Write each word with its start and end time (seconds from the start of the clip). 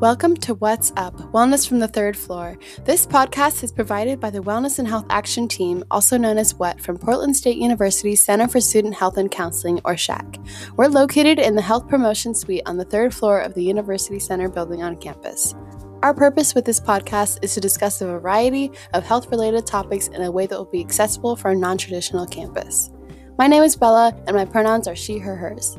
Welcome 0.00 0.36
to 0.36 0.52
What's 0.52 0.92
Up, 0.98 1.14
Wellness 1.32 1.66
from 1.66 1.78
the 1.78 1.88
Third 1.88 2.18
Floor. 2.18 2.58
This 2.84 3.06
podcast 3.06 3.64
is 3.64 3.72
provided 3.72 4.20
by 4.20 4.28
the 4.28 4.42
Wellness 4.42 4.78
and 4.78 4.86
Health 4.86 5.06
Action 5.08 5.48
Team, 5.48 5.82
also 5.90 6.18
known 6.18 6.36
as 6.36 6.54
WHAT, 6.54 6.82
from 6.82 6.98
Portland 6.98 7.34
State 7.34 7.56
University 7.56 8.14
Center 8.14 8.46
for 8.46 8.60
Student 8.60 8.94
Health 8.94 9.16
and 9.16 9.30
Counseling, 9.30 9.80
or 9.86 9.96
SHAC. 9.96 10.38
We're 10.76 10.88
located 10.88 11.38
in 11.38 11.56
the 11.56 11.62
Health 11.62 11.88
Promotion 11.88 12.34
Suite 12.34 12.60
on 12.66 12.76
the 12.76 12.84
third 12.84 13.14
floor 13.14 13.40
of 13.40 13.54
the 13.54 13.64
University 13.64 14.18
Center 14.18 14.50
building 14.50 14.82
on 14.82 14.98
campus. 14.98 15.54
Our 16.02 16.12
purpose 16.12 16.54
with 16.54 16.66
this 16.66 16.78
podcast 16.78 17.42
is 17.42 17.54
to 17.54 17.60
discuss 17.60 18.02
a 18.02 18.06
variety 18.06 18.72
of 18.92 19.02
health 19.02 19.30
related 19.30 19.64
topics 19.64 20.08
in 20.08 20.20
a 20.20 20.30
way 20.30 20.46
that 20.46 20.58
will 20.58 20.66
be 20.66 20.84
accessible 20.84 21.36
for 21.36 21.52
a 21.52 21.56
non 21.56 21.78
traditional 21.78 22.26
campus. 22.26 22.90
My 23.38 23.46
name 23.46 23.62
is 23.62 23.76
Bella, 23.76 24.14
and 24.26 24.36
my 24.36 24.44
pronouns 24.44 24.88
are 24.88 24.94
she, 24.94 25.16
her, 25.16 25.36
hers. 25.36 25.78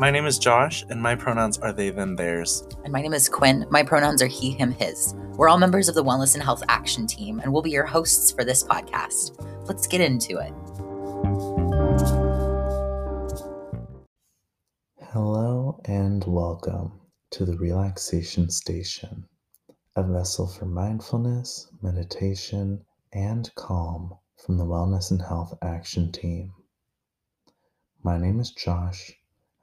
My 0.00 0.12
name 0.12 0.26
is 0.26 0.38
Josh, 0.38 0.84
and 0.90 1.02
my 1.02 1.16
pronouns 1.16 1.58
are 1.58 1.72
they, 1.72 1.90
them, 1.90 2.14
theirs. 2.14 2.62
And 2.84 2.92
my 2.92 3.02
name 3.02 3.12
is 3.12 3.28
Quinn. 3.28 3.66
My 3.68 3.82
pronouns 3.82 4.22
are 4.22 4.28
he, 4.28 4.52
him, 4.52 4.70
his. 4.70 5.12
We're 5.32 5.48
all 5.48 5.58
members 5.58 5.88
of 5.88 5.96
the 5.96 6.04
Wellness 6.04 6.34
and 6.34 6.42
Health 6.44 6.62
Action 6.68 7.04
Team, 7.04 7.40
and 7.40 7.52
we'll 7.52 7.62
be 7.62 7.72
your 7.72 7.84
hosts 7.84 8.30
for 8.30 8.44
this 8.44 8.62
podcast. 8.62 9.44
Let's 9.66 9.88
get 9.88 10.00
into 10.00 10.38
it. 10.38 10.52
Hello, 15.10 15.80
and 15.86 16.24
welcome 16.28 17.00
to 17.32 17.44
the 17.44 17.56
Relaxation 17.56 18.50
Station, 18.50 19.24
a 19.96 20.04
vessel 20.04 20.46
for 20.46 20.66
mindfulness, 20.66 21.72
meditation, 21.82 22.84
and 23.14 23.52
calm 23.56 24.14
from 24.36 24.58
the 24.58 24.64
Wellness 24.64 25.10
and 25.10 25.20
Health 25.20 25.58
Action 25.60 26.12
Team. 26.12 26.52
My 28.04 28.16
name 28.16 28.38
is 28.38 28.52
Josh 28.52 29.10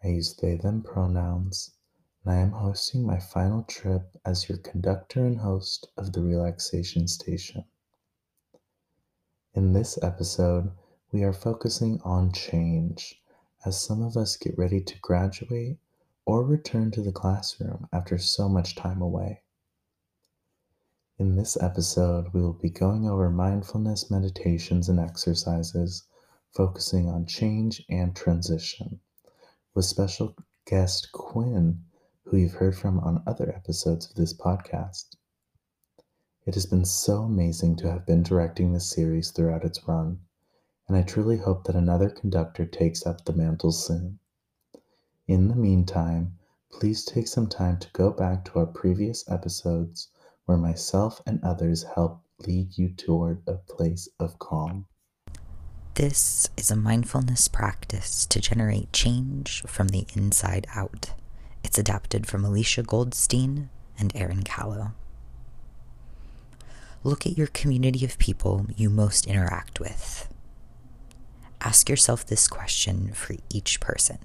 I 0.06 0.10
use 0.10 0.36
they 0.36 0.56
them 0.56 0.84
pronouns, 0.84 1.72
and 2.24 2.32
I 2.32 2.38
am 2.38 2.52
hosting 2.52 3.08
my 3.08 3.18
final 3.18 3.64
trip 3.64 4.16
as 4.24 4.48
your 4.48 4.60
conductor 4.60 5.26
and 5.26 5.40
host 5.40 5.88
of 5.98 6.14
the 6.14 6.22
relaxation 6.22 7.08
station. 7.08 7.66
In 9.56 9.74
this 9.74 9.98
episode, 10.04 10.72
we 11.12 11.24
are 11.24 11.34
focusing 11.34 12.00
on 12.02 12.32
change 12.32 13.20
as 13.66 13.82
some 13.82 14.04
of 14.04 14.16
us 14.16 14.38
get 14.38 14.56
ready 14.60 14.80
to 14.80 15.00
graduate 15.00 15.80
or 16.24 16.46
return 16.46 16.92
to 16.92 17.02
the 17.02 17.12
classroom 17.12 17.88
after 17.92 18.20
so 18.20 18.48
much 18.48 18.76
time 18.76 19.02
away. 19.02 19.42
In 21.18 21.36
this 21.36 21.58
episode, 21.60 22.32
we 22.32 22.42
will 22.42 22.54
be 22.54 22.70
going 22.70 23.10
over 23.10 23.32
mindfulness 23.32 24.12
meditations 24.12 24.88
and 24.88 25.00
exercises 25.00 26.04
focusing 26.52 27.10
on 27.10 27.26
change 27.26 27.84
and 27.90 28.16
transition 28.16 29.00
with 29.76 29.84
special 29.84 30.34
guest 30.66 31.12
Quinn, 31.12 31.84
who 32.24 32.38
you've 32.38 32.54
heard 32.54 32.78
from 32.78 32.98
on 33.02 33.22
other 33.28 33.54
episodes 33.54 34.10
of 34.10 34.16
this 34.16 34.34
podcast. 34.34 35.18
It 36.46 36.54
has 36.54 36.66
been 36.66 36.86
so 36.86 37.24
amazing 37.24 37.76
to 37.78 37.92
have 37.92 38.06
been 38.06 38.24
directing 38.24 38.72
this 38.72 38.90
series 38.90 39.32
throughout 39.32 39.66
its 39.66 39.86
run, 39.86 40.22
and 40.88 40.96
I 40.96 41.02
truly 41.02 41.36
hope 41.36 41.66
that 41.66 41.76
another 41.76 42.10
conductor 42.10 42.66
takes 42.66 43.06
up 43.06 43.26
the 43.26 43.34
mantle 43.34 43.74
soon. 43.74 44.20
In 45.28 45.50
the 45.50 45.56
meantime, 45.56 46.40
please 46.72 47.04
take 47.04 47.28
some 47.28 47.48
time 47.48 47.78
to 47.80 47.92
go 47.92 48.12
back 48.12 48.46
to 48.46 48.60
our 48.60 48.68
previous 48.68 49.30
episodes 49.30 50.08
where 50.46 50.58
myself 50.58 51.22
and 51.26 51.44
others 51.44 51.84
help 51.84 52.22
lead 52.48 52.78
you 52.78 52.94
toward 52.94 53.42
a 53.46 53.56
place 53.56 54.08
of 54.22 54.40
calm. 54.40 54.88
This 55.96 56.50
is 56.58 56.70
a 56.70 56.76
mindfulness 56.76 57.48
practice 57.48 58.26
to 58.26 58.42
generate 58.42 58.92
change 58.92 59.64
from 59.66 59.88
the 59.88 60.06
inside 60.14 60.68
out. 60.76 61.12
It's 61.64 61.78
adapted 61.78 62.28
from 62.28 62.44
Elisha 62.44 62.84
Goldstein 62.84 63.70
and 63.98 64.14
Erin 64.14 64.44
Callow. 64.44 64.92
Look 67.06 67.26
at 67.26 67.38
your 67.38 67.48
community 67.48 68.04
of 68.04 68.18
people 68.18 68.66
you 68.76 68.90
most 68.90 69.26
interact 69.26 69.80
with. 69.80 70.28
Ask 71.62 71.88
yourself 71.88 72.26
this 72.26 72.50
question 72.50 73.14
for 73.14 73.38
each 73.50 73.80
person 73.80 74.18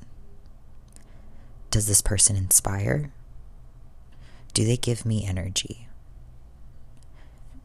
Does 1.71 1.87
this 1.87 2.03
person 2.03 2.35
inspire? 2.35 3.13
Do 4.55 4.65
they 4.65 4.77
give 4.77 5.07
me 5.07 5.25
energy? 5.25 5.87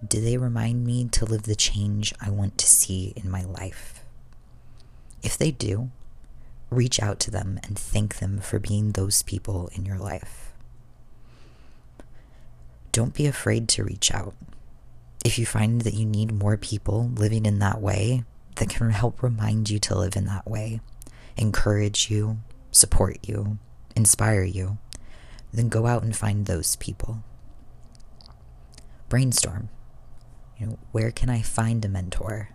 Do 0.08 0.20
they 0.20 0.38
remind 0.38 0.86
me 0.86 1.08
to 1.10 1.26
live 1.26 1.44
the 1.44 1.56
change 1.56 2.14
I 2.20 2.30
want 2.30 2.58
to 2.58 2.68
see 2.68 3.14
in 3.16 3.30
my 3.30 3.44
life? 3.44 4.04
If 5.24 5.38
they 5.38 5.52
do, 5.52 5.90
reach 6.70 7.02
out 7.02 7.20
to 7.22 7.32
them 7.32 7.60
and 7.64 7.80
thank 7.80 8.18
them 8.18 8.40
for 8.40 8.60
being 8.60 8.92
those 8.92 9.24
people 9.24 9.70
in 9.74 9.86
your 9.86 9.98
life. 9.98 10.52
Don't 12.92 13.14
be 13.14 13.26
afraid 13.26 13.68
to 13.70 13.84
reach 13.84 14.14
out. 14.14 14.36
If 15.24 15.40
you 15.40 15.46
find 15.46 15.82
that 15.82 15.94
you 15.94 16.06
need 16.06 16.32
more 16.32 16.58
people 16.58 17.10
living 17.16 17.46
in 17.46 17.60
that 17.60 17.82
way 17.82 18.26
that 18.58 18.70
can 18.70 18.90
help 18.92 19.24
remind 19.24 19.70
you 19.70 19.80
to 19.80 19.98
live 19.98 20.16
in 20.16 20.26
that 20.26 20.48
way, 20.48 20.82
encourage 21.38 22.12
you, 22.12 22.38
support 22.72 23.18
you, 23.28 23.58
inspire 23.96 24.44
you, 24.44 24.78
then 25.52 25.70
go 25.70 25.88
out 25.88 26.04
and 26.04 26.16
find 26.16 26.46
those 26.46 26.76
people. 26.76 27.24
Brainstorm. 29.10 29.70
You 30.58 30.68
know, 30.68 30.80
where 30.92 31.12
can 31.12 31.30
I 31.30 31.42
find 31.42 31.84
a 31.84 31.90
mentor? 31.90 32.50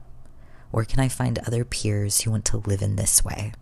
Where 0.70 0.84
can 0.84 1.00
I 1.00 1.08
find 1.08 1.38
other 1.38 1.64
peers 1.64 2.20
who 2.20 2.30
want 2.30 2.44
to 2.46 2.56
live 2.58 2.82
in 2.82 2.96
this 2.96 3.24
way? 3.24 3.52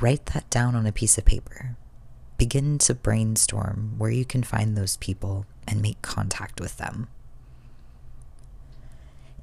Write 0.00 0.26
that 0.26 0.48
down 0.50 0.74
on 0.74 0.86
a 0.86 0.92
piece 0.92 1.18
of 1.18 1.24
paper. 1.24 1.76
Begin 2.38 2.78
to 2.78 2.94
brainstorm 2.94 3.94
where 3.98 4.10
you 4.10 4.24
can 4.24 4.42
find 4.42 4.76
those 4.76 4.96
people 4.98 5.46
and 5.66 5.82
make 5.82 6.02
contact 6.02 6.60
with 6.60 6.76
them. 6.76 7.08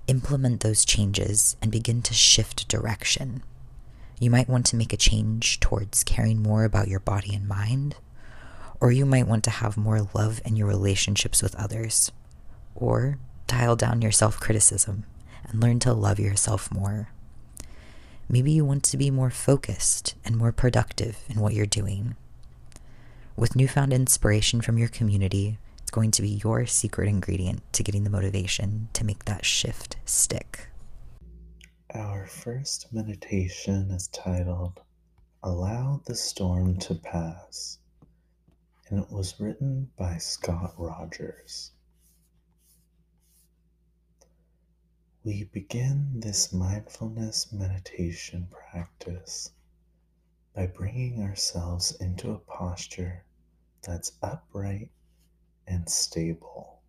Implement 0.08 0.62
those 0.62 0.86
changes 0.86 1.56
and 1.62 1.72
begin 1.72 2.02
to 2.04 2.14
shift 2.14 2.68
direction. 2.68 3.44
You 4.20 4.30
might 4.30 4.50
want 4.50 4.66
to 4.68 4.76
make 4.76 4.94
a 4.94 4.98
change 4.98 5.60
towards 5.60 6.04
caring 6.04 6.42
more 6.42 6.64
about 6.66 6.88
your 6.88 7.00
body 7.00 7.34
and 7.34 7.48
mind, 7.48 7.96
or 8.80 8.92
you 8.92 9.06
might 9.06 9.28
want 9.28 9.44
to 9.46 9.50
have 9.50 9.76
more 9.76 10.08
love 10.14 10.42
in 10.46 10.56
your 10.56 10.68
relationships 10.68 11.42
with 11.42 11.56
others, 11.56 12.12
or 12.76 13.18
dial 13.48 13.76
down 13.76 14.02
your 14.02 14.12
self 14.12 14.40
criticism 14.40 15.06
and 15.46 15.62
learn 15.62 15.80
to 15.80 15.94
love 15.94 16.20
yourself 16.20 16.72
more. 16.72 17.10
Maybe 18.30 18.52
you 18.52 18.66
want 18.66 18.84
to 18.86 18.98
be 18.98 19.12
more 19.12 19.30
focused 19.30 20.16
and 20.26 20.38
more 20.38 20.52
productive 20.52 21.24
in 21.30 21.40
what 21.40 21.54
you're 21.54 21.66
doing. 21.66 22.16
With 23.36 23.56
newfound 23.56 23.94
inspiration 23.94 24.62
from 24.62 24.78
your 24.78 24.88
community, 24.88 25.58
it's 25.82 25.92
going 25.92 26.12
to 26.12 26.22
be 26.22 26.40
your 26.44 26.66
secret 26.66 27.10
ingredient 27.10 27.62
to 27.74 27.84
getting 27.84 28.04
the 28.04 28.10
motivation 28.10 28.90
to 28.94 29.06
make 29.06 29.26
that 29.26 29.46
shift 29.46 29.98
stick. 30.06 30.68
Our 31.94 32.26
first 32.26 32.92
meditation 32.92 33.92
is 33.92 34.08
titled 34.08 34.82
Allow 35.44 36.02
the 36.06 36.16
Storm 36.16 36.78
to 36.80 36.96
Pass, 36.96 37.78
and 38.90 39.00
it 39.00 39.12
was 39.12 39.40
written 39.40 39.92
by 39.98 40.18
Scott 40.18 40.74
Rogers. 40.78 41.72
We 45.26 45.46
begin 45.46 46.20
this 46.20 46.52
mindfulness 46.52 47.54
meditation 47.54 48.50
practice 48.52 49.52
by 50.54 50.68
bringing 50.68 51.22
ourselves 51.22 51.94
into 51.94 52.32
a 52.32 52.40
posture 52.40 53.24
that's 53.82 54.12
upright 54.22 54.92
and 55.66 55.88
stable. 55.88 56.82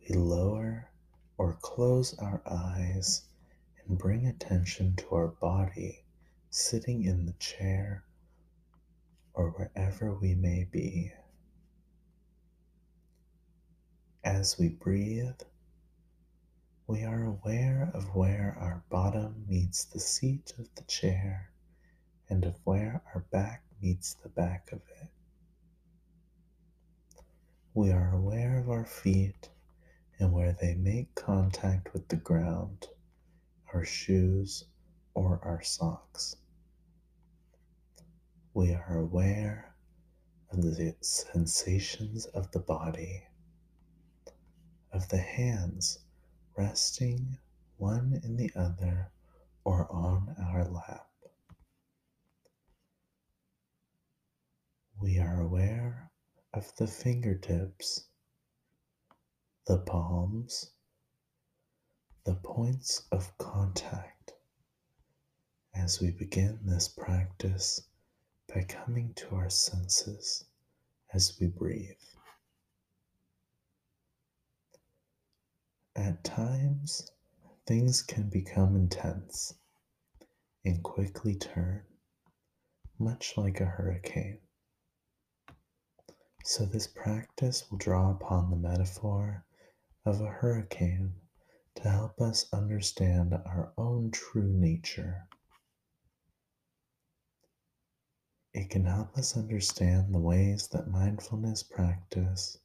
We 0.00 0.16
lower 0.16 0.90
or 1.38 1.54
close 1.62 2.18
our 2.18 2.42
eyes 2.44 3.22
and 3.86 3.96
bring 3.96 4.26
attention 4.26 4.96
to 4.96 5.14
our 5.14 5.28
body 5.28 6.02
sitting 6.50 7.04
in 7.04 7.26
the 7.26 7.34
chair 7.34 8.02
or 9.34 9.50
wherever 9.50 10.12
we 10.14 10.34
may 10.34 10.64
be. 10.64 11.12
As 14.24 14.58
we 14.58 14.68
breathe, 14.68 15.40
we 16.88 17.02
are 17.02 17.24
aware 17.24 17.90
of 17.94 18.14
where 18.14 18.56
our 18.60 18.84
bottom 18.90 19.44
meets 19.48 19.84
the 19.86 19.98
seat 19.98 20.52
of 20.56 20.72
the 20.76 20.84
chair 20.84 21.50
and 22.28 22.44
of 22.44 22.54
where 22.62 23.02
our 23.12 23.22
back 23.32 23.64
meets 23.82 24.14
the 24.14 24.28
back 24.28 24.70
of 24.70 24.80
it. 25.02 25.08
We 27.74 27.90
are 27.90 28.12
aware 28.14 28.58
of 28.60 28.70
our 28.70 28.84
feet 28.86 29.50
and 30.20 30.32
where 30.32 30.52
they 30.52 30.74
make 30.76 31.12
contact 31.16 31.92
with 31.92 32.06
the 32.06 32.16
ground, 32.16 32.86
our 33.74 33.84
shoes, 33.84 34.64
or 35.12 35.40
our 35.42 35.62
socks. 35.62 36.36
We 38.54 38.72
are 38.74 38.98
aware 38.98 39.74
of 40.52 40.62
the 40.62 40.94
sensations 41.00 42.26
of 42.26 42.52
the 42.52 42.60
body, 42.60 43.24
of 44.92 45.08
the 45.08 45.18
hands 45.18 45.98
resting 46.56 47.38
one 47.76 48.20
in 48.24 48.36
the 48.36 48.50
other 48.56 49.10
or 49.64 49.90
on 49.92 50.34
our 50.38 50.64
lap. 50.64 51.08
We 55.00 55.18
are 55.18 55.40
aware 55.40 56.10
of 56.54 56.74
the 56.76 56.86
fingertips, 56.86 58.06
the 59.66 59.78
palms, 59.78 60.70
the 62.24 62.36
points 62.36 63.06
of 63.12 63.36
contact 63.38 64.32
as 65.74 66.00
we 66.00 66.10
begin 66.10 66.58
this 66.64 66.88
practice 66.88 67.82
by 68.52 68.62
coming 68.62 69.12
to 69.14 69.34
our 69.34 69.50
senses 69.50 70.44
as 71.12 71.36
we 71.38 71.48
breathe. 71.48 71.90
At 75.98 76.22
times, 76.24 77.10
things 77.66 78.02
can 78.02 78.28
become 78.28 78.76
intense 78.76 79.54
and 80.62 80.84
quickly 80.84 81.34
turn, 81.34 81.86
much 82.98 83.38
like 83.38 83.62
a 83.62 83.64
hurricane. 83.64 84.40
So, 86.44 86.66
this 86.66 86.86
practice 86.86 87.70
will 87.70 87.78
draw 87.78 88.10
upon 88.10 88.50
the 88.50 88.56
metaphor 88.56 89.46
of 90.04 90.20
a 90.20 90.26
hurricane 90.26 91.14
to 91.76 91.88
help 91.88 92.20
us 92.20 92.52
understand 92.52 93.32
our 93.32 93.72
own 93.78 94.10
true 94.10 94.52
nature. 94.52 95.26
It 98.52 98.68
can 98.68 98.84
help 98.84 99.16
us 99.16 99.34
understand 99.34 100.14
the 100.14 100.20
ways 100.20 100.68
that 100.68 100.88
mindfulness 100.88 101.62
practice 101.62 102.58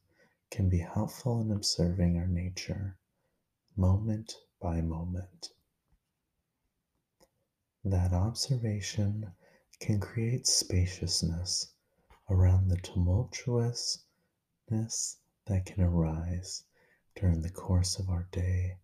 can 0.50 0.68
be 0.68 0.80
helpful 0.80 1.40
in 1.40 1.50
observing 1.50 2.18
our 2.18 2.26
nature 2.26 2.98
moment 3.76 4.36
by 4.60 4.80
moment. 4.80 5.50
That 7.84 8.12
observation 8.12 9.32
can 9.80 9.98
create 9.98 10.46
spaciousness 10.46 11.72
around 12.30 12.68
the 12.68 12.76
tumultuousness 12.76 13.98
that 15.46 15.66
can 15.66 15.82
arise 15.82 16.64
during 17.16 17.42
the 17.42 17.50
course 17.50 17.98
of 17.98 18.08
our 18.08 18.28
day 18.30 18.78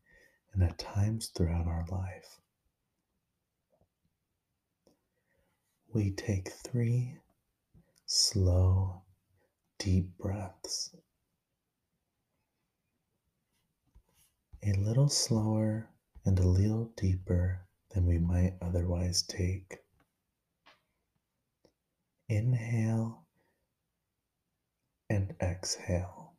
and 0.52 0.62
at 0.62 0.79
times 0.79 1.29
throughout 1.29 1.67
our 1.67 1.87
life. 1.90 2.40
We 5.93 6.11
take 6.11 6.50
three 6.50 7.19
slow, 8.05 9.02
deep 9.79 10.19
breaths. 10.19 10.94
A 14.63 14.73
little 14.73 15.09
slower 15.09 15.89
and 16.25 16.39
a 16.39 16.47
little 16.47 16.91
deeper 16.97 17.67
than 17.91 18.07
we 18.07 18.19
might 18.19 18.55
otherwise 18.61 19.23
take. 19.23 19.79
Inhale 22.29 23.25
and 25.09 25.35
exhale. 25.41 26.33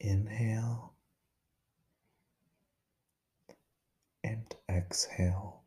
Inhale 0.00 0.94
and 4.24 4.54
exhale. 4.68 5.62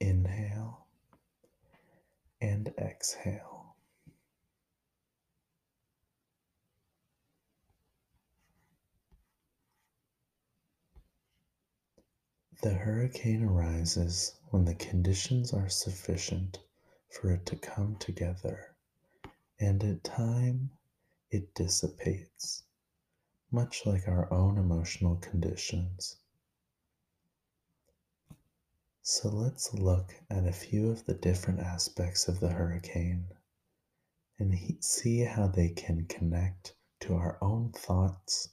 Inhale 0.00 0.86
and 2.40 2.72
exhale. 2.78 3.55
The 12.62 12.72
hurricane 12.72 13.42
arises 13.42 14.32
when 14.48 14.64
the 14.64 14.74
conditions 14.74 15.52
are 15.52 15.68
sufficient 15.68 16.58
for 17.10 17.30
it 17.30 17.44
to 17.46 17.56
come 17.56 17.96
together, 17.96 18.74
and 19.60 19.84
at 19.84 20.02
time 20.02 20.70
it 21.30 21.54
dissipates, 21.54 22.62
much 23.50 23.84
like 23.84 24.08
our 24.08 24.32
own 24.32 24.56
emotional 24.56 25.16
conditions. 25.16 26.16
So 29.02 29.28
let's 29.28 29.74
look 29.74 30.14
at 30.30 30.46
a 30.46 30.52
few 30.52 30.90
of 30.90 31.04
the 31.04 31.14
different 31.14 31.60
aspects 31.60 32.26
of 32.26 32.40
the 32.40 32.52
hurricane 32.52 33.28
and 34.38 34.54
he- 34.54 34.80
see 34.80 35.20
how 35.20 35.46
they 35.46 35.68
can 35.68 36.06
connect 36.06 36.74
to 37.00 37.14
our 37.14 37.36
own 37.42 37.72
thoughts, 37.72 38.48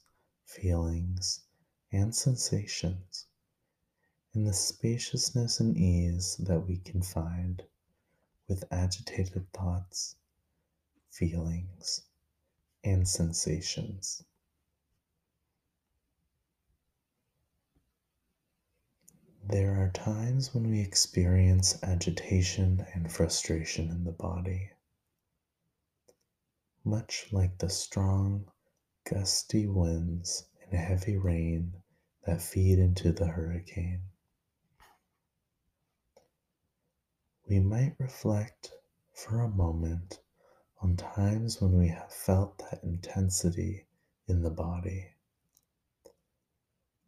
feelings, 0.46 1.46
and 1.92 2.14
sensations 2.14 3.28
in 4.36 4.46
the 4.46 4.54
spaciousness 4.54 5.60
and 5.60 5.78
ease 5.78 6.38
that 6.38 6.60
we 6.62 6.78
can 6.80 7.04
find 7.04 7.62
with 8.48 8.64
agitated 8.72 9.46
thoughts, 9.54 10.16
feelings, 11.12 12.02
and 12.84 13.08
sensations. 13.08 14.24
There 19.46 19.76
are 19.76 19.92
times 19.92 20.54
when 20.54 20.68
we 20.68 20.80
experience 20.82 21.78
agitation 21.84 22.86
and 22.94 23.12
frustration 23.12 23.92
in 23.92 24.04
the 24.04 24.12
body, 24.12 24.72
much 26.84 27.28
like 27.32 27.60
the 27.60 27.70
strong, 27.70 28.50
gusty 29.04 29.68
winds 29.68 30.48
and 30.64 30.80
heavy 30.80 31.18
rain 31.18 31.76
that 32.26 32.42
feed 32.42 32.80
into 32.80 33.12
the 33.12 33.28
hurricane. 33.28 34.02
We 37.48 37.60
might 37.60 37.96
reflect 38.00 38.72
for 39.14 39.42
a 39.42 39.50
moment 39.50 40.22
on 40.82 40.96
times 40.98 41.62
when 41.62 41.78
we 41.78 41.90
have 41.90 42.12
felt 42.12 42.58
that 42.60 42.84
intensity 42.84 43.86
in 44.28 44.42
the 44.42 44.50
body, 44.50 45.10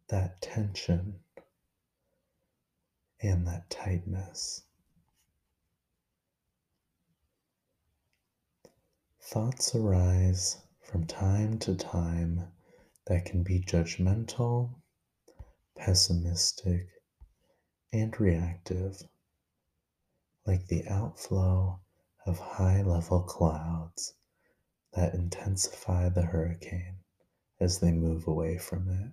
that 0.08 0.40
tension 0.40 1.20
and 3.20 3.46
that 3.46 3.70
tightness. 3.70 4.62
Thoughts 9.20 9.74
arise 9.74 10.58
from 10.82 11.06
time 11.06 11.58
to 11.60 11.74
time 11.74 12.52
that 13.06 13.24
can 13.24 13.42
be 13.42 13.60
judgmental, 13.60 14.74
pessimistic, 15.74 16.88
and 17.92 18.18
reactive, 18.20 19.02
like 20.46 20.66
the 20.66 20.86
outflow 20.88 21.80
of 22.24 22.38
high 22.38 22.82
level 22.82 23.22
clouds 23.22 24.14
that 24.92 25.14
intensify 25.14 26.08
the 26.08 26.22
hurricane 26.22 26.98
as 27.60 27.80
they 27.80 27.92
move 27.92 28.26
away 28.26 28.56
from 28.58 28.88
it. 28.88 29.12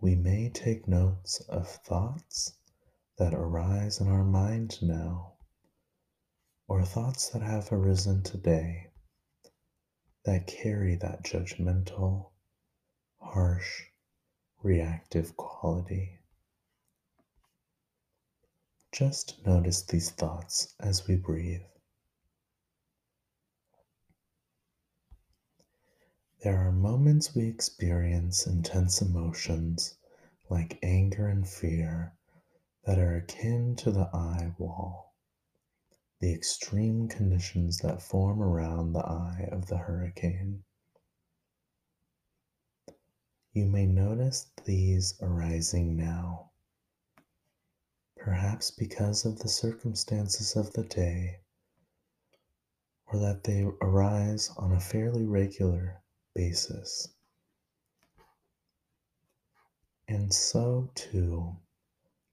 We 0.00 0.14
may 0.14 0.48
take 0.48 0.88
notes 0.88 1.40
of 1.48 1.68
thoughts 1.68 2.54
that 3.18 3.34
arise 3.34 4.00
in 4.00 4.08
our 4.08 4.24
mind 4.24 4.78
now, 4.80 5.34
or 6.68 6.84
thoughts 6.84 7.28
that 7.30 7.42
have 7.42 7.70
arisen 7.70 8.22
today 8.22 8.86
that 10.24 10.46
carry 10.46 10.94
that 10.96 11.24
judgmental, 11.24 12.30
harsh, 13.18 13.82
reactive 14.62 15.36
quality. 15.36 16.19
Just 18.92 19.46
notice 19.46 19.82
these 19.82 20.10
thoughts 20.10 20.74
as 20.80 21.06
we 21.06 21.16
breathe. 21.16 21.62
There 26.42 26.56
are 26.56 26.72
moments 26.72 27.34
we 27.34 27.46
experience 27.46 28.46
intense 28.46 29.00
emotions 29.00 29.96
like 30.48 30.78
anger 30.82 31.28
and 31.28 31.46
fear 31.46 32.14
that 32.84 32.98
are 32.98 33.16
akin 33.16 33.76
to 33.76 33.92
the 33.92 34.08
eye 34.12 34.54
wall, 34.58 35.14
the 36.18 36.32
extreme 36.32 37.08
conditions 37.08 37.78
that 37.78 38.02
form 38.02 38.42
around 38.42 38.92
the 38.92 39.04
eye 39.06 39.48
of 39.52 39.66
the 39.66 39.78
hurricane. 39.78 40.64
You 43.52 43.66
may 43.66 43.86
notice 43.86 44.50
these 44.64 45.14
arising 45.20 45.96
now, 45.96 46.49
perhaps 48.20 48.70
because 48.70 49.24
of 49.24 49.38
the 49.38 49.48
circumstances 49.48 50.54
of 50.54 50.70
the 50.74 50.84
day, 50.84 51.40
or 53.06 53.18
that 53.18 53.44
they 53.44 53.62
arise 53.80 54.50
on 54.58 54.72
a 54.72 54.80
fairly 54.80 55.24
regular 55.24 56.02
basis. 56.34 57.08
And 60.06 60.34
so, 60.34 60.90
too, 60.94 61.56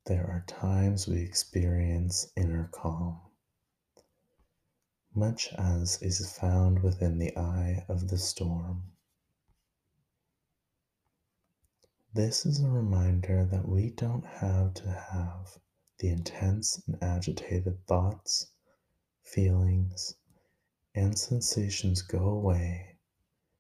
there 0.05 0.25
are 0.25 0.43
times 0.45 1.07
we 1.07 1.21
experience 1.21 2.31
inner 2.35 2.69
calm, 2.73 3.21
much 5.15 5.53
as 5.53 6.01
is 6.01 6.37
found 6.37 6.83
within 6.83 7.17
the 7.17 7.35
eye 7.37 7.85
of 7.87 8.09
the 8.09 8.17
storm. 8.17 8.83
This 12.13 12.45
is 12.45 12.59
a 12.59 12.67
reminder 12.67 13.45
that 13.45 13.67
we 13.67 13.91
don't 13.91 14.25
have 14.25 14.73
to 14.73 14.91
have 14.91 15.59
the 15.99 16.09
intense 16.09 16.81
and 16.87 16.97
agitated 17.01 17.85
thoughts, 17.87 18.47
feelings, 19.23 20.15
and 20.93 21.17
sensations 21.17 22.01
go 22.01 22.29
away 22.29 22.97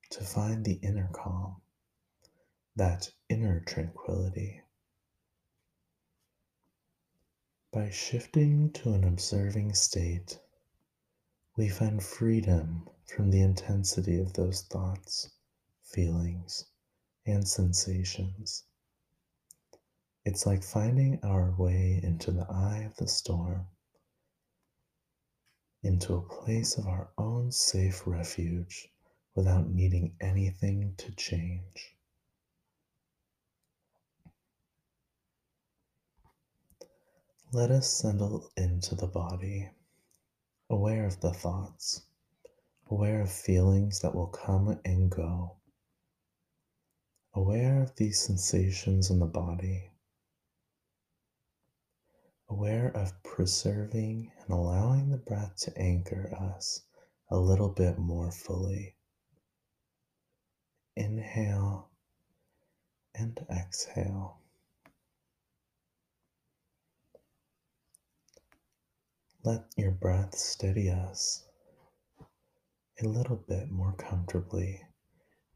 to 0.09 0.23
find 0.23 0.63
the 0.63 0.79
inner 0.81 1.09
calm, 1.13 1.61
that 2.75 3.11
inner 3.29 3.59
tranquility. 3.61 4.61
By 7.71 7.89
shifting 7.89 8.71
to 8.73 8.93
an 8.93 9.03
observing 9.03 9.73
state, 9.73 10.39
we 11.55 11.69
find 11.69 12.01
freedom 12.03 12.89
from 13.05 13.31
the 13.31 13.41
intensity 13.41 14.19
of 14.19 14.33
those 14.33 14.61
thoughts, 14.61 15.29
feelings, 15.83 16.65
and 17.25 17.47
sensations. 17.47 18.63
It's 20.27 20.45
like 20.45 20.61
finding 20.61 21.21
our 21.23 21.55
way 21.57 22.01
into 22.03 22.31
the 22.31 22.45
eye 22.49 22.79
of 22.79 22.97
the 22.97 23.07
storm, 23.07 23.65
into 25.81 26.15
a 26.15 26.21
place 26.21 26.77
of 26.77 26.85
our 26.85 27.11
own 27.17 27.49
safe 27.53 28.05
refuge 28.05 28.89
without 29.35 29.69
needing 29.69 30.17
anything 30.19 30.95
to 30.97 31.15
change. 31.15 31.95
Let 37.53 37.71
us 37.71 37.89
settle 37.89 38.51
into 38.57 38.95
the 38.95 39.07
body, 39.07 39.69
aware 40.69 41.05
of 41.05 41.21
the 41.21 41.31
thoughts, 41.31 42.01
aware 42.91 43.21
of 43.21 43.31
feelings 43.31 44.01
that 44.01 44.13
will 44.13 44.27
come 44.27 44.77
and 44.83 45.09
go, 45.09 45.55
aware 47.33 47.81
of 47.81 47.95
these 47.95 48.19
sensations 48.19 49.09
in 49.09 49.19
the 49.19 49.25
body, 49.25 49.89
aware 52.49 52.89
of 52.95 53.21
preserving 53.23 54.31
and 54.41 54.49
allowing 54.53 55.09
the 55.09 55.17
breath 55.17 55.55
to 55.57 55.77
anchor 55.77 56.33
us 56.39 56.81
a 57.29 57.37
little 57.37 57.69
bit 57.69 57.97
more 57.97 58.31
fully. 58.31 58.95
Inhale 60.95 61.89
and 63.13 63.45
exhale. 63.51 64.39
Let 69.43 69.65
your 69.75 69.91
breath 69.91 70.35
steady 70.35 70.89
us 70.89 71.45
a 73.01 73.07
little 73.07 73.35
bit 73.35 73.69
more 73.69 73.93
comfortably 73.93 74.81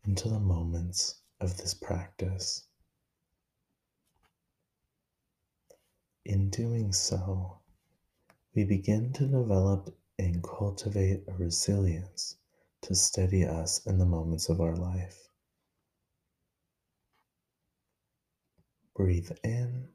into 0.05 0.29
the 0.29 0.39
moments 0.39 1.21
of 1.39 1.57
this 1.57 1.73
practice. 1.73 2.67
In 6.25 6.49
doing 6.51 6.93
so, 6.93 7.59
we 8.53 8.63
begin 8.63 9.11
to 9.13 9.25
develop 9.25 9.95
and 10.19 10.43
cultivate 10.43 11.23
a 11.27 11.33
resilience 11.33 12.37
to 12.81 12.93
steady 12.93 13.43
us 13.43 13.85
in 13.87 13.97
the 13.97 14.05
moments 14.05 14.47
of 14.47 14.61
our 14.61 14.75
life. 14.75 15.29
Breathe 18.95 19.31
in 19.43 19.87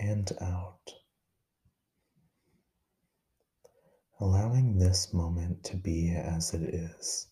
and 0.00 0.32
out. 0.40 0.94
Allowing 4.20 4.78
this 4.78 5.12
moment 5.12 5.64
to 5.64 5.76
be 5.76 6.10
as 6.10 6.54
it 6.54 6.62
is. 6.62 7.26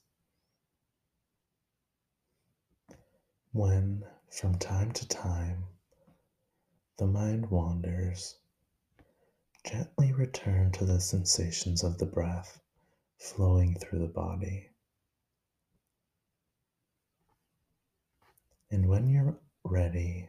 When, 3.52 4.04
from 4.30 4.58
time 4.58 4.92
to 4.92 5.08
time, 5.08 5.64
the 6.98 7.06
mind 7.06 7.50
wanders, 7.50 8.36
gently 9.64 10.12
return 10.12 10.72
to 10.72 10.84
the 10.84 11.00
sensations 11.00 11.84
of 11.84 11.98
the 11.98 12.06
breath 12.06 12.60
flowing 13.18 13.74
through 13.74 13.98
the 13.98 14.06
body. 14.06 14.70
And 18.70 18.88
when 18.88 19.08
you're 19.08 19.38
ready, 19.64 20.28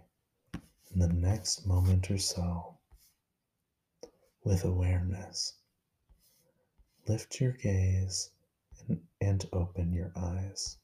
in 0.94 1.00
the 1.00 1.08
next 1.08 1.66
moment 1.66 2.12
or 2.12 2.18
so, 2.18 2.78
with 4.44 4.66
awareness, 4.66 5.54
lift 7.08 7.40
your 7.40 7.54
gaze 7.54 8.32
and, 8.88 9.00
and 9.22 9.46
open 9.54 9.94
your 9.94 10.12
eyes. 10.16 10.78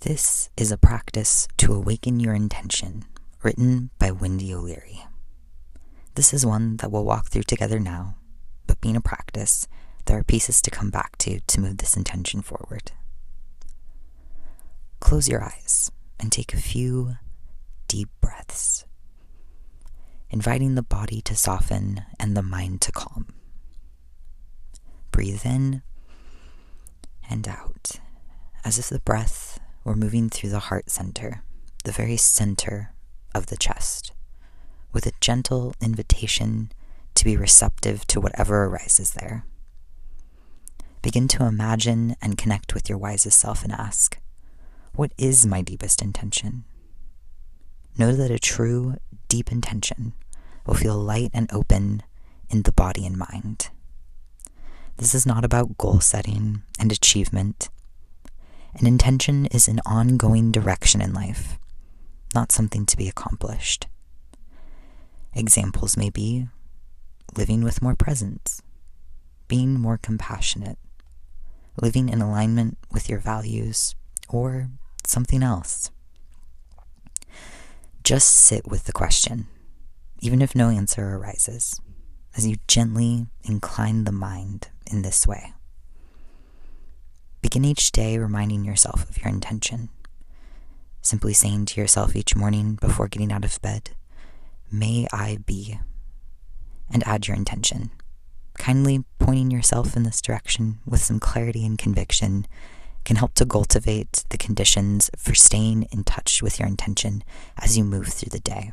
This 0.00 0.48
is 0.56 0.72
a 0.72 0.78
practice 0.78 1.46
to 1.58 1.74
awaken 1.74 2.20
your 2.20 2.34
intention 2.34 3.04
written 3.42 3.90
by 3.98 4.10
Wendy 4.10 4.52
O'Leary. 4.52 5.04
This 6.14 6.34
is 6.34 6.44
one 6.44 6.76
that 6.78 6.90
we'll 6.90 7.04
walk 7.04 7.28
through 7.28 7.44
together 7.44 7.78
now, 7.78 8.16
but 8.66 8.80
being 8.80 8.96
a 8.96 9.00
practice, 9.00 9.66
there 10.06 10.18
are 10.18 10.24
pieces 10.24 10.60
to 10.62 10.70
come 10.70 10.90
back 10.90 11.16
to 11.18 11.40
to 11.40 11.60
move 11.60 11.78
this 11.78 11.96
intention 11.96 12.42
forward. 12.42 12.92
Close 14.98 15.28
your 15.28 15.42
eyes 15.42 15.90
and 16.18 16.30
take 16.30 16.52
a 16.52 16.58
few 16.58 17.16
deep 17.88 18.10
breaths, 18.20 18.84
inviting 20.28 20.74
the 20.74 20.82
body 20.82 21.22
to 21.22 21.34
soften 21.34 22.02
and 22.18 22.36
the 22.36 22.42
mind 22.42 22.80
to 22.82 22.92
calm. 22.92 23.26
Breathe 25.10 25.46
in 25.46 25.82
and 27.28 27.48
out, 27.48 27.92
as 28.64 28.78
if 28.78 28.88
the 28.88 29.00
breath 29.00 29.58
were 29.84 29.96
moving 29.96 30.28
through 30.28 30.50
the 30.50 30.58
heart 30.58 30.90
center, 30.90 31.42
the 31.84 31.92
very 31.92 32.16
center 32.16 32.92
of 33.34 33.46
the 33.46 33.56
chest, 33.56 34.12
with 34.92 35.06
a 35.06 35.12
gentle 35.20 35.74
invitation 35.80 36.72
to 37.14 37.24
be 37.24 37.36
receptive 37.36 38.06
to 38.08 38.20
whatever 38.20 38.64
arises 38.64 39.12
there. 39.12 39.44
Begin 41.02 41.28
to 41.28 41.44
imagine 41.44 42.16
and 42.20 42.36
connect 42.36 42.74
with 42.74 42.88
your 42.88 42.98
wisest 42.98 43.38
self 43.38 43.62
and 43.62 43.72
ask, 43.72 44.18
What 44.92 45.12
is 45.16 45.46
my 45.46 45.62
deepest 45.62 46.02
intention? 46.02 46.64
Know 47.96 48.12
that 48.12 48.30
a 48.30 48.38
true, 48.38 48.96
deep 49.28 49.52
intention 49.52 50.14
will 50.66 50.74
feel 50.74 50.96
light 50.96 51.30
and 51.32 51.50
open 51.52 52.02
in 52.48 52.62
the 52.62 52.72
body 52.72 53.06
and 53.06 53.16
mind. 53.16 53.70
This 54.96 55.14
is 55.14 55.24
not 55.24 55.44
about 55.44 55.78
goal 55.78 56.00
setting 56.00 56.62
and 56.78 56.92
achievement. 56.92 57.70
An 58.74 58.86
intention 58.86 59.46
is 59.46 59.68
an 59.68 59.80
ongoing 59.86 60.52
direction 60.52 61.00
in 61.00 61.14
life 61.14 61.59
not 62.34 62.52
something 62.52 62.86
to 62.86 62.96
be 62.96 63.08
accomplished. 63.08 63.86
Examples 65.34 65.96
may 65.96 66.10
be 66.10 66.48
living 67.36 67.62
with 67.62 67.82
more 67.82 67.94
presence, 67.94 68.62
being 69.48 69.78
more 69.78 69.98
compassionate, 69.98 70.78
living 71.80 72.08
in 72.08 72.20
alignment 72.20 72.78
with 72.90 73.08
your 73.08 73.20
values, 73.20 73.94
or 74.28 74.68
something 75.06 75.42
else. 75.42 75.90
Just 78.02 78.34
sit 78.34 78.66
with 78.66 78.84
the 78.84 78.92
question, 78.92 79.46
even 80.20 80.42
if 80.42 80.54
no 80.54 80.70
answer 80.70 81.16
arises, 81.16 81.80
as 82.36 82.46
you 82.46 82.56
gently 82.66 83.26
incline 83.44 84.04
the 84.04 84.12
mind 84.12 84.68
in 84.90 85.02
this 85.02 85.26
way. 85.26 85.52
Begin 87.42 87.64
each 87.64 87.92
day 87.92 88.18
reminding 88.18 88.64
yourself 88.64 89.08
of 89.08 89.18
your 89.18 89.28
intention 89.28 89.88
simply 91.02 91.32
saying 91.32 91.66
to 91.66 91.80
yourself 91.80 92.14
each 92.14 92.36
morning 92.36 92.74
before 92.74 93.08
getting 93.08 93.32
out 93.32 93.44
of 93.44 93.60
bed, 93.62 93.90
May 94.70 95.06
I 95.12 95.38
be, 95.44 95.80
and 96.92 97.06
add 97.06 97.26
your 97.26 97.36
intention. 97.36 97.90
Kindly 98.58 99.04
pointing 99.18 99.50
yourself 99.50 99.96
in 99.96 100.02
this 100.02 100.20
direction 100.20 100.78
with 100.84 101.00
some 101.00 101.18
clarity 101.18 101.64
and 101.64 101.78
conviction 101.78 102.46
can 103.04 103.16
help 103.16 103.34
to 103.34 103.46
cultivate 103.46 104.24
the 104.28 104.38
conditions 104.38 105.10
for 105.16 105.34
staying 105.34 105.84
in 105.90 106.04
touch 106.04 106.42
with 106.42 106.58
your 106.58 106.68
intention 106.68 107.24
as 107.56 107.76
you 107.76 107.84
move 107.84 108.08
through 108.08 108.30
the 108.30 108.40
day. 108.40 108.72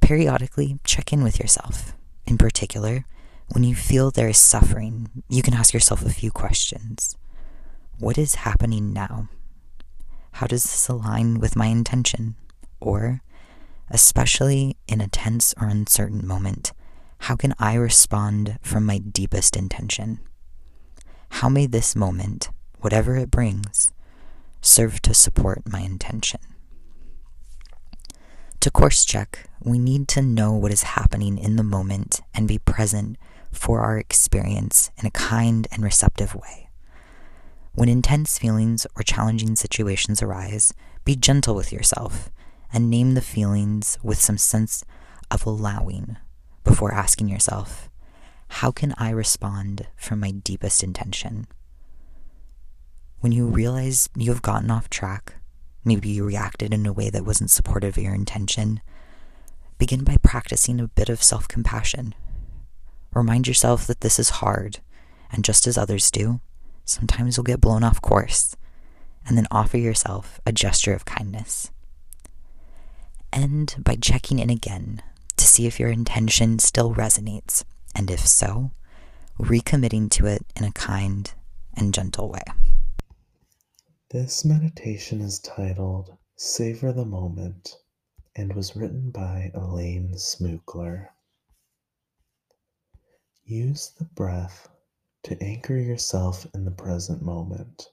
Periodically, 0.00 0.78
check 0.84 1.12
in 1.12 1.22
with 1.22 1.38
yourself. 1.38 1.94
In 2.26 2.38
particular, 2.38 3.04
when 3.52 3.64
you 3.64 3.74
feel 3.74 4.10
there 4.10 4.28
is 4.28 4.38
suffering, 4.38 5.24
you 5.28 5.42
can 5.42 5.54
ask 5.54 5.74
yourself 5.74 6.04
a 6.04 6.10
few 6.10 6.30
questions. 6.30 7.16
What 7.98 8.16
is 8.16 8.36
happening 8.36 8.92
now? 8.92 9.28
How 10.32 10.46
does 10.46 10.64
this 10.64 10.88
align 10.88 11.38
with 11.38 11.56
my 11.56 11.66
intention? 11.66 12.36
Or, 12.80 13.22
especially 13.90 14.76
in 14.88 15.00
a 15.00 15.08
tense 15.08 15.54
or 15.60 15.68
uncertain 15.68 16.26
moment, 16.26 16.72
how 17.20 17.36
can 17.36 17.54
I 17.58 17.74
respond 17.74 18.58
from 18.62 18.84
my 18.84 18.98
deepest 18.98 19.56
intention? 19.56 20.18
How 21.28 21.48
may 21.48 21.66
this 21.66 21.94
moment, 21.94 22.50
whatever 22.80 23.16
it 23.16 23.30
brings, 23.30 23.90
serve 24.60 25.00
to 25.02 25.14
support 25.14 25.62
my 25.70 25.80
intention? 25.80 26.40
To 28.60 28.70
course 28.70 29.04
check, 29.04 29.48
we 29.60 29.78
need 29.78 30.08
to 30.08 30.22
know 30.22 30.52
what 30.52 30.72
is 30.72 30.82
happening 30.82 31.38
in 31.38 31.56
the 31.56 31.62
moment 31.62 32.20
and 32.34 32.48
be 32.48 32.58
present 32.58 33.16
for 33.52 33.80
our 33.80 33.98
experience 33.98 34.90
in 34.96 35.06
a 35.06 35.10
kind 35.10 35.68
and 35.72 35.82
receptive 35.82 36.34
way. 36.34 36.70
When 37.74 37.88
intense 37.88 38.38
feelings 38.38 38.86
or 38.96 39.02
challenging 39.02 39.56
situations 39.56 40.22
arise, 40.22 40.74
be 41.04 41.16
gentle 41.16 41.54
with 41.54 41.72
yourself 41.72 42.30
and 42.72 42.90
name 42.90 43.14
the 43.14 43.22
feelings 43.22 43.98
with 44.02 44.20
some 44.20 44.38
sense 44.38 44.84
of 45.30 45.46
allowing 45.46 46.18
before 46.64 46.92
asking 46.92 47.28
yourself, 47.28 47.88
How 48.48 48.70
can 48.70 48.94
I 48.98 49.10
respond 49.10 49.86
from 49.96 50.20
my 50.20 50.32
deepest 50.32 50.82
intention? 50.82 51.46
When 53.20 53.32
you 53.32 53.46
realize 53.46 54.10
you 54.14 54.30
have 54.32 54.42
gotten 54.42 54.70
off 54.70 54.90
track, 54.90 55.36
maybe 55.84 56.10
you 56.10 56.26
reacted 56.26 56.74
in 56.74 56.84
a 56.84 56.92
way 56.92 57.08
that 57.08 57.24
wasn't 57.24 57.50
supportive 57.50 57.96
of 57.96 58.02
your 58.02 58.14
intention, 58.14 58.82
begin 59.78 60.04
by 60.04 60.16
practicing 60.22 60.78
a 60.78 60.88
bit 60.88 61.08
of 61.08 61.22
self 61.22 61.48
compassion. 61.48 62.14
Remind 63.14 63.48
yourself 63.48 63.86
that 63.86 64.00
this 64.00 64.18
is 64.18 64.30
hard, 64.30 64.80
and 65.30 65.44
just 65.44 65.66
as 65.66 65.78
others 65.78 66.10
do, 66.10 66.40
sometimes 66.84 67.36
you'll 67.36 67.44
get 67.44 67.60
blown 67.60 67.84
off 67.84 68.00
course, 68.00 68.56
and 69.26 69.36
then 69.36 69.46
offer 69.50 69.78
yourself 69.78 70.40
a 70.44 70.52
gesture 70.52 70.94
of 70.94 71.04
kindness. 71.04 71.70
End 73.32 73.76
by 73.78 73.96
checking 73.96 74.38
in 74.38 74.50
again 74.50 75.02
to 75.36 75.44
see 75.46 75.66
if 75.66 75.80
your 75.80 75.90
intention 75.90 76.58
still 76.58 76.94
resonates, 76.94 77.64
and 77.94 78.10
if 78.10 78.20
so, 78.20 78.72
recommitting 79.38 80.10
to 80.10 80.26
it 80.26 80.44
in 80.56 80.64
a 80.64 80.72
kind 80.72 81.32
and 81.74 81.94
gentle 81.94 82.30
way. 82.30 82.42
This 84.10 84.44
meditation 84.44 85.20
is 85.20 85.38
titled 85.38 86.16
Savor 86.36 86.92
the 86.92 87.06
Moment 87.06 87.76
and 88.36 88.54
was 88.54 88.76
written 88.76 89.10
by 89.10 89.50
Elaine 89.54 90.12
Smookler. 90.16 91.08
Use 93.44 93.92
the 93.98 94.04
breath 94.04 94.68
to 95.24 95.40
anchor 95.42 95.76
yourself 95.76 96.46
in 96.54 96.64
the 96.64 96.70
present 96.70 97.22
moment. 97.22 97.88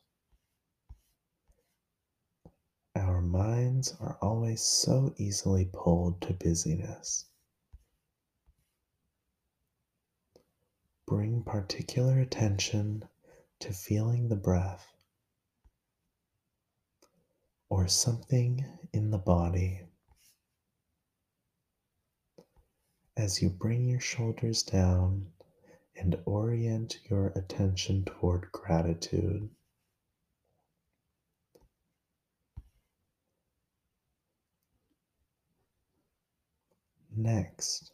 Our 2.96 3.22
minds 3.22 3.96
are 4.00 4.18
always 4.22 4.62
so 4.62 5.14
easily 5.18 5.70
pulled 5.72 6.22
to 6.24 6.34
busyness. 6.34 7.26
Bring 11.06 11.44
particular 11.44 12.20
attention 12.20 13.08
to 13.60 13.74
feeling 13.74 14.30
the 14.30 14.36
breath 14.36 14.88
or 17.70 17.88
something 17.88 18.66
in 18.92 19.12
the 19.12 19.18
body. 19.18 19.82
As 23.16 23.42
you 23.42 23.50
bring 23.50 23.88
your 23.88 24.00
shoulders 24.00 24.64
down 24.64 25.28
and 26.00 26.18
orient 26.26 26.98
your 27.10 27.28
attention 27.36 28.06
toward 28.06 28.50
gratitude. 28.54 29.50
Next, 37.16 37.92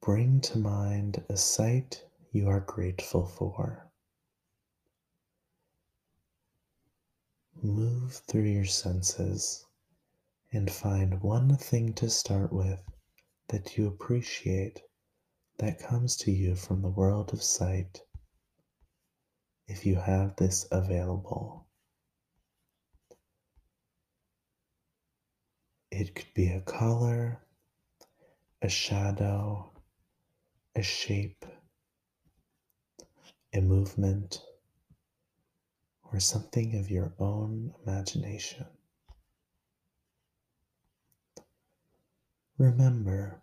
bring 0.00 0.40
to 0.40 0.58
mind 0.58 1.22
a 1.28 1.36
sight 1.36 2.04
you 2.32 2.48
are 2.48 2.60
grateful 2.60 3.24
for. 3.24 3.88
Move 7.62 8.14
through 8.26 8.48
your 8.48 8.64
senses 8.64 9.66
and 10.50 10.70
find 10.70 11.22
one 11.22 11.56
thing 11.56 11.92
to 11.92 12.10
start 12.10 12.52
with 12.52 12.82
that 13.48 13.76
you 13.76 13.86
appreciate 13.86 14.82
that 15.60 15.78
comes 15.78 16.16
to 16.16 16.32
you 16.32 16.54
from 16.54 16.80
the 16.80 16.88
world 16.88 17.34
of 17.34 17.42
sight 17.42 18.00
if 19.68 19.84
you 19.84 19.94
have 19.94 20.34
this 20.36 20.66
available. 20.72 21.66
It 25.90 26.14
could 26.14 26.32
be 26.32 26.48
a 26.48 26.62
color, 26.62 27.42
a 28.62 28.70
shadow, 28.70 29.70
a 30.74 30.82
shape, 30.82 31.44
a 33.52 33.60
movement, 33.60 34.40
or 36.10 36.20
something 36.20 36.78
of 36.78 36.90
your 36.90 37.12
own 37.18 37.74
imagination. 37.84 38.64
Remember 42.56 43.42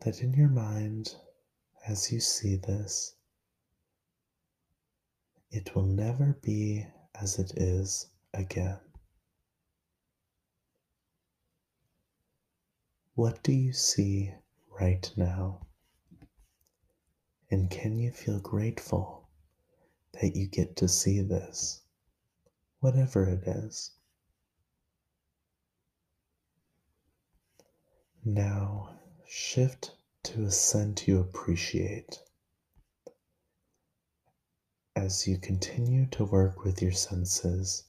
that 0.00 0.22
in 0.22 0.32
your 0.34 0.48
mind, 0.48 1.14
as 1.86 2.10
you 2.10 2.20
see 2.20 2.56
this, 2.56 3.14
it 5.50 5.74
will 5.74 5.84
never 5.84 6.38
be 6.42 6.86
as 7.20 7.38
it 7.38 7.52
is 7.56 8.06
again. 8.32 8.78
What 13.14 13.42
do 13.42 13.52
you 13.52 13.72
see 13.72 14.32
right 14.80 15.10
now? 15.16 15.66
And 17.50 17.70
can 17.70 17.98
you 17.98 18.10
feel 18.10 18.40
grateful 18.40 19.28
that 20.20 20.34
you 20.34 20.46
get 20.46 20.76
to 20.76 20.88
see 20.88 21.20
this, 21.20 21.82
whatever 22.80 23.28
it 23.28 23.46
is? 23.46 23.90
Now 28.24 29.01
Shift 29.34 29.96
to 30.24 30.44
a 30.44 30.50
scent 30.50 31.08
you 31.08 31.18
appreciate. 31.18 32.22
As 34.94 35.26
you 35.26 35.38
continue 35.38 36.04
to 36.10 36.26
work 36.26 36.64
with 36.64 36.82
your 36.82 36.92
senses, 36.92 37.84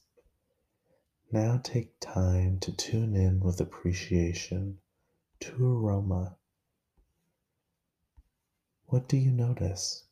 now 1.30 1.60
take 1.62 2.00
time 2.00 2.60
to 2.60 2.72
tune 2.72 3.14
in 3.14 3.40
with 3.40 3.60
appreciation 3.60 4.80
to 5.40 5.52
aroma. 5.66 6.38
What 8.86 9.06
do 9.06 9.18
you 9.18 9.30
notice? 9.30 10.04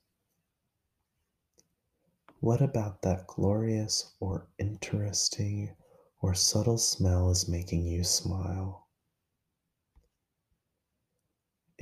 What 2.40 2.60
about 2.60 3.00
that 3.02 3.26
glorious 3.26 4.12
or 4.20 4.48
interesting 4.58 5.76
or 6.20 6.34
subtle 6.34 6.76
smell 6.76 7.30
is 7.30 7.48
making 7.48 7.86
you 7.86 8.04
smile? 8.04 8.81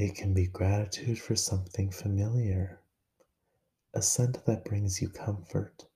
It 0.00 0.14
can 0.14 0.32
be 0.32 0.46
gratitude 0.46 1.18
for 1.18 1.36
something 1.36 1.90
familiar, 1.90 2.80
a 3.92 4.00
scent 4.00 4.46
that 4.46 4.64
brings 4.64 5.02
you 5.02 5.10
comfort, 5.10 5.88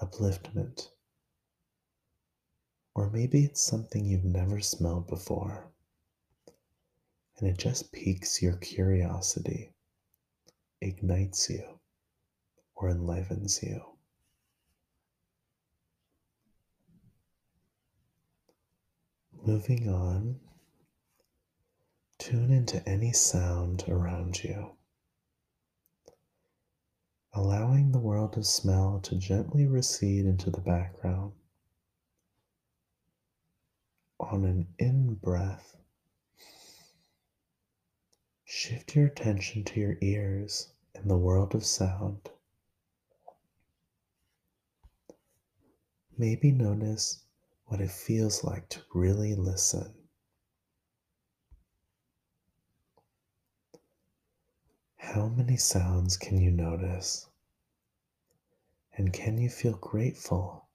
upliftment, 0.00 0.88
or 2.94 3.10
maybe 3.10 3.44
it's 3.44 3.60
something 3.60 4.06
you've 4.06 4.24
never 4.24 4.60
smelled 4.60 5.08
before 5.08 5.70
and 7.36 7.46
it 7.46 7.58
just 7.58 7.92
piques 7.92 8.40
your 8.40 8.56
curiosity, 8.56 9.74
ignites 10.80 11.50
you, 11.50 11.80
or 12.74 12.88
enlivens 12.88 13.62
you. 13.62 13.84
Moving 19.44 19.90
on 19.90 20.40
Tune 22.22 22.52
into 22.52 22.88
any 22.88 23.12
sound 23.12 23.82
around 23.88 24.44
you, 24.44 24.76
allowing 27.32 27.90
the 27.90 27.98
world 27.98 28.36
of 28.36 28.46
smell 28.46 29.00
to 29.00 29.16
gently 29.16 29.66
recede 29.66 30.24
into 30.24 30.48
the 30.48 30.60
background. 30.60 31.32
On 34.20 34.44
an 34.44 34.68
in 34.78 35.14
breath, 35.14 35.76
shift 38.44 38.94
your 38.94 39.06
attention 39.06 39.64
to 39.64 39.80
your 39.80 39.96
ears 40.00 40.68
in 40.94 41.08
the 41.08 41.18
world 41.18 41.56
of 41.56 41.66
sound. 41.66 42.30
Maybe 46.16 46.52
notice 46.52 47.24
what 47.66 47.80
it 47.80 47.90
feels 47.90 48.44
like 48.44 48.68
to 48.68 48.80
really 48.94 49.34
listen. 49.34 50.01
How 55.02 55.26
many 55.26 55.56
sounds 55.56 56.16
can 56.16 56.40
you 56.40 56.52
notice? 56.52 57.28
And 58.96 59.12
can 59.12 59.36
you 59.36 59.50
feel 59.50 59.76
grateful 59.76 60.68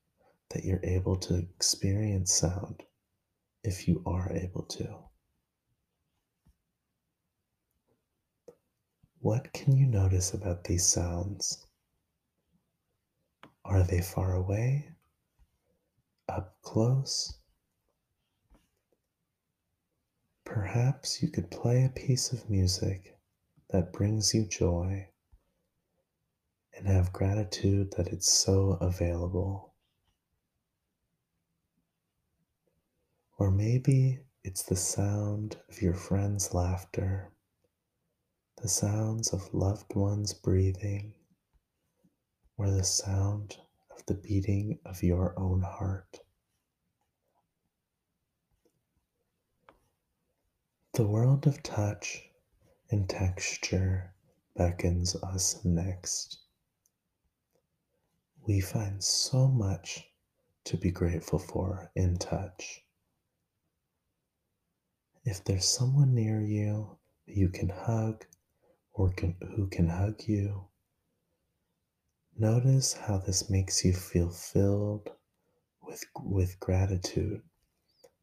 that 0.49 0.65
you're 0.65 0.83
able 0.83 1.15
to 1.15 1.35
experience 1.37 2.33
sound 2.33 2.83
if 3.63 3.87
you 3.87 4.03
are 4.05 4.31
able 4.33 4.63
to? 4.63 4.97
What 9.19 9.53
can 9.53 9.77
you 9.77 9.87
notice 9.87 10.33
about 10.33 10.65
these 10.65 10.85
sounds? 10.85 11.65
Are 13.63 13.81
they 13.81 14.01
far 14.01 14.35
away? 14.35 14.89
Up 16.27 16.61
close? 16.61 17.39
Perhaps 20.43 21.23
you 21.23 21.29
could 21.29 21.49
play 21.49 21.85
a 21.85 21.89
piece 21.89 22.33
of 22.33 22.49
music 22.49 23.16
that 23.69 23.91
brings 23.91 24.33
you 24.33 24.45
joy 24.45 25.07
and 26.77 26.87
have 26.87 27.11
gratitude 27.11 27.91
that 27.97 28.07
it's 28.07 28.31
so 28.31 28.77
available. 28.79 29.73
Or 33.37 33.51
maybe 33.51 34.19
it's 34.43 34.63
the 34.63 34.75
sound 34.75 35.57
of 35.69 35.81
your 35.81 35.93
friend's 35.93 36.53
laughter, 36.53 37.31
the 38.61 38.69
sounds 38.69 39.33
of 39.33 39.53
loved 39.53 39.95
ones 39.95 40.33
breathing, 40.33 41.13
or 42.57 42.69
the 42.69 42.83
sound 42.83 43.57
of 43.91 44.05
the 44.05 44.15
beating 44.15 44.79
of 44.85 45.03
your 45.03 45.33
own 45.37 45.61
heart. 45.61 46.19
The 50.93 51.05
world 51.05 51.45
of 51.45 51.61
touch 51.61 52.26
and 52.89 53.09
texture 53.09 54.13
beckons 54.55 55.15
us 55.15 55.63
next. 55.63 56.39
We 58.47 58.61
find 58.61 59.03
so 59.03 59.47
much 59.47 60.07
to 60.65 60.77
be 60.77 60.91
grateful 60.91 61.39
for 61.39 61.91
in 61.95 62.17
touch. 62.17 62.83
If 65.25 65.43
there's 65.43 65.67
someone 65.67 66.13
near 66.13 66.41
you 66.41 66.97
that 67.25 67.35
you 67.35 67.49
can 67.49 67.69
hug 67.69 68.25
or 68.93 69.11
can, 69.11 69.35
who 69.55 69.67
can 69.67 69.89
hug 69.89 70.23
you, 70.25 70.67
notice 72.37 72.93
how 72.93 73.17
this 73.17 73.49
makes 73.49 73.83
you 73.83 73.93
feel 73.93 74.29
filled 74.29 75.09
with, 75.81 76.03
with 76.21 76.59
gratitude 76.59 77.41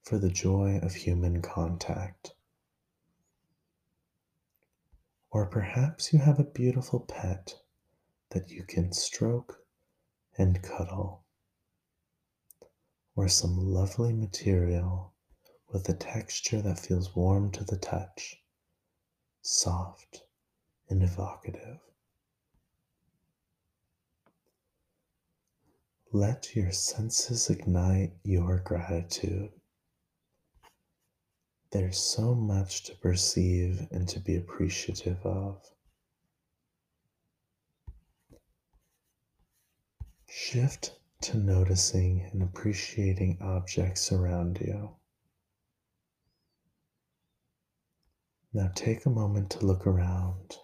for 0.02 0.18
the 0.18 0.30
joy 0.30 0.78
of 0.82 0.94
human 0.94 1.42
contact. 1.42 2.34
Or 5.34 5.46
perhaps 5.46 6.12
you 6.12 6.20
have 6.20 6.38
a 6.38 6.44
beautiful 6.44 7.00
pet 7.00 7.56
that 8.30 8.50
you 8.50 8.62
can 8.62 8.92
stroke 8.92 9.66
and 10.38 10.62
cuddle. 10.62 11.24
Or 13.16 13.26
some 13.26 13.56
lovely 13.56 14.12
material 14.12 15.12
with 15.72 15.88
a 15.88 15.92
texture 15.92 16.62
that 16.62 16.78
feels 16.78 17.16
warm 17.16 17.50
to 17.50 17.64
the 17.64 17.76
touch, 17.76 18.44
soft 19.42 20.22
and 20.88 21.02
evocative. 21.02 21.80
Let 26.12 26.54
your 26.54 26.70
senses 26.70 27.50
ignite 27.50 28.12
your 28.22 28.60
gratitude. 28.60 29.50
There's 31.74 31.98
so 31.98 32.36
much 32.36 32.84
to 32.84 32.94
perceive 32.94 33.88
and 33.90 34.08
to 34.10 34.20
be 34.20 34.36
appreciative 34.36 35.18
of. 35.26 35.60
Shift 40.28 41.00
to 41.22 41.36
noticing 41.36 42.30
and 42.30 42.44
appreciating 42.44 43.38
objects 43.40 44.12
around 44.12 44.60
you. 44.60 44.94
Now 48.52 48.70
take 48.76 49.04
a 49.04 49.10
moment 49.10 49.50
to 49.50 49.66
look 49.66 49.84
around. 49.84 50.56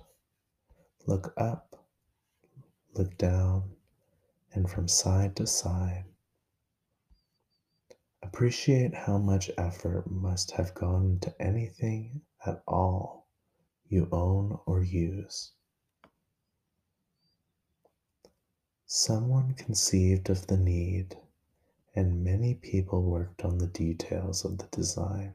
Look 1.08 1.34
up, 1.36 1.88
look 2.94 3.18
down, 3.18 3.70
and 4.52 4.70
from 4.70 4.86
side 4.86 5.34
to 5.36 5.48
side. 5.48 6.04
Appreciate 8.22 8.94
how 8.94 9.18
much 9.18 9.50
effort 9.56 10.11
must 10.11 10.52
have 10.52 10.74
gone 10.74 11.04
into 11.04 11.35
anything 11.42 12.22
at 12.46 12.62
all 12.66 13.26
you 13.88 14.09
own 14.12 14.59
or 14.66 14.83
use. 14.83 15.52
Someone 18.87 19.54
conceived 19.54 20.30
of 20.30 20.46
the 20.46 20.56
need, 20.56 21.16
and 21.94 22.22
many 22.22 22.54
people 22.54 23.02
worked 23.02 23.44
on 23.44 23.59
the 23.59 23.66
details 23.66 24.44
of 24.44 24.59
the 24.59 24.66
design. 24.66 25.35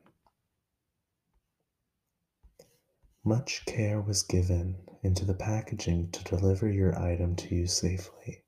Much 3.23 3.65
care 3.65 3.99
was 3.99 4.23
given 4.23 4.77
into 5.01 5.25
the 5.25 5.33
packaging 5.33 6.11
to 6.11 6.23
deliver 6.23 6.69
your 6.69 6.97
item 6.97 7.35
to 7.35 7.55
you 7.55 7.65
safely. 7.65 8.44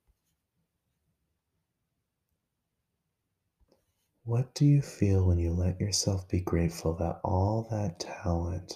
What 4.27 4.53
do 4.53 4.65
you 4.65 4.81
feel 4.81 5.25
when 5.25 5.39
you 5.39 5.53
let 5.53 5.79
yourself 5.79 6.27
be 6.27 6.41
grateful 6.41 6.93
that 6.95 7.21
all 7.23 7.65
that 7.71 8.01
talent 8.01 8.73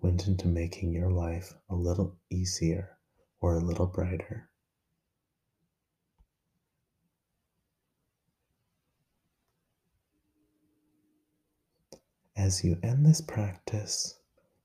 went 0.00 0.26
into 0.26 0.48
making 0.48 0.94
your 0.94 1.10
life 1.10 1.52
a 1.68 1.74
little 1.74 2.16
easier 2.30 2.96
or 3.38 3.54
a 3.54 3.60
little 3.60 3.84
brighter? 3.84 4.48
As 12.34 12.64
you 12.64 12.78
end 12.82 13.04
this 13.04 13.20
practice, 13.20 14.18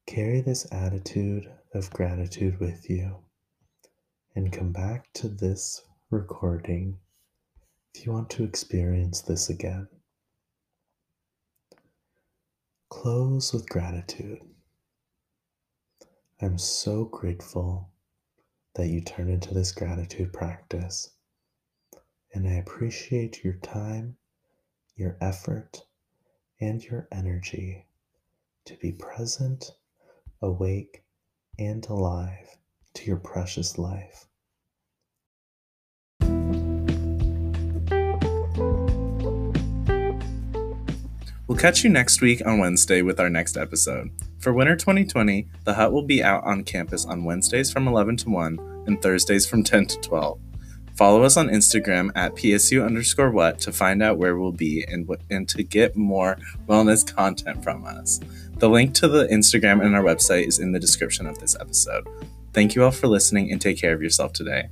carry 0.06 0.39
this 0.39 0.65
attitude 0.71 1.52
of 1.73 1.91
gratitude 1.91 2.62
with 2.62 2.89
you 2.89 3.17
and 4.38 4.54
come 4.54 4.71
back 4.71 5.12
to 5.15 5.28
this 5.28 5.82
recording 6.10 6.97
if 7.93 8.06
you 8.06 8.13
want 8.13 8.30
to 8.30 8.45
experience 8.45 9.19
this 9.19 9.49
again. 9.49 9.89
Close 12.89 13.54
with 13.54 13.69
gratitude. 13.69 14.41
I'm 16.41 16.58
so 16.58 17.06
grateful 17.06 17.91
that 18.73 18.88
you 18.88 19.02
turned 19.02 19.30
into 19.30 19.54
this 19.54 19.71
gratitude 19.71 20.34
practice, 20.34 21.12
and 22.34 22.47
I 22.47 22.54
appreciate 22.54 23.43
your 23.43 23.54
time, 23.54 24.17
your 24.95 25.17
effort, 25.21 25.84
and 26.60 26.84
your 26.84 27.08
energy 27.12 27.86
to 28.65 28.75
be 28.78 28.91
present, 28.91 29.71
awake, 30.41 31.04
and 31.60 31.86
alive 31.88 32.58
to 32.95 33.06
your 33.06 33.17
precious 33.17 33.78
life. 33.78 34.29
We'll 41.50 41.58
catch 41.58 41.84
you 41.84 41.90
next 41.90 42.22
week 42.22 42.46
on 42.46 42.60
Wednesday 42.60 43.02
with 43.02 43.20
our 43.20 43.28
next 43.28 43.58
episode. 43.58 44.12
For 44.38 44.54
winter 44.54 44.76
2020, 44.76 45.48
the 45.64 45.74
hut 45.74 45.92
will 45.92 46.04
be 46.04 46.22
out 46.22 46.44
on 46.44 46.64
campus 46.64 47.08
on 47.08 47.24
Wednesdays 47.24 47.72
from 47.72 47.88
11 47.88 48.18
to 48.18 48.30
1 48.30 48.84
and 48.86 49.02
Thursdays 49.02 49.48
from 49.48 49.64
10 49.64 49.88
to 49.88 50.00
12. 50.02 50.40
Follow 50.96 51.24
us 51.24 51.38
on 51.38 51.48
Instagram 51.48 52.12
at 52.14 52.36
PSU 52.36 52.86
underscore 52.86 53.32
what 53.32 53.58
to 53.62 53.72
find 53.72 54.04
out 54.04 54.20
where 54.20 54.38
we'll 54.38 54.52
be 54.52 54.86
and, 54.88 55.10
and 55.32 55.50
to 55.50 55.64
get 55.64 55.96
more 55.96 56.38
wellness 56.68 57.04
content 57.16 57.64
from 57.64 57.84
us. 57.84 58.20
The 58.58 58.70
link 58.70 58.94
to 58.96 59.08
the 59.08 59.26
Instagram 59.26 59.84
and 59.84 59.96
our 59.96 60.04
website 60.04 60.46
is 60.46 60.60
in 60.60 60.72
the 60.72 60.80
description 60.80 61.26
of 61.26 61.40
this 61.40 61.56
episode. 61.60 62.08
Thank 62.54 62.76
you 62.76 62.84
all 62.84 62.92
for 62.92 63.08
listening 63.08 63.52
and 63.52 63.60
take 63.60 63.80
care 63.80 63.96
of 63.96 64.04
yourself 64.04 64.34
today. 64.34 64.70